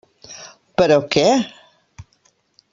Però 0.81 0.97
què? 1.17 1.27